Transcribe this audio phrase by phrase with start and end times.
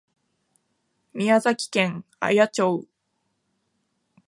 [1.13, 2.87] 宮崎県綾町